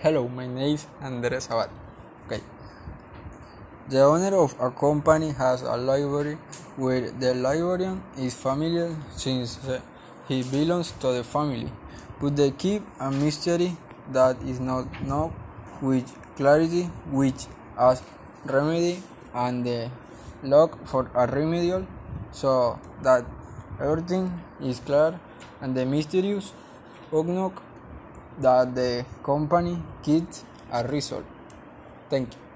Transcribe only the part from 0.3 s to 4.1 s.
name is Andres Abad. Okay. The